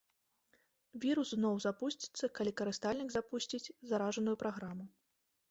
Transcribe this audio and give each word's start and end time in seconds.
Вірус 1.03 1.29
зноў 1.35 1.55
запусціцца, 1.65 2.25
калі 2.39 2.51
карыстальнік 2.63 3.09
запусціць 3.17 3.73
заражаную 3.93 4.35
праграму. 4.47 4.85